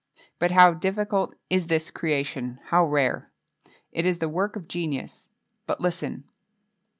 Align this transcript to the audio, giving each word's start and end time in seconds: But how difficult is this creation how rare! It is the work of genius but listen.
But 0.39 0.49
how 0.49 0.73
difficult 0.73 1.35
is 1.47 1.67
this 1.67 1.91
creation 1.91 2.59
how 2.69 2.85
rare! 2.85 3.31
It 3.91 4.03
is 4.03 4.17
the 4.17 4.27
work 4.27 4.55
of 4.55 4.67
genius 4.67 5.29
but 5.67 5.79
listen. 5.79 6.23